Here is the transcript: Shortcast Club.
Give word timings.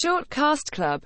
Shortcast 0.00 0.70
Club. 0.70 0.96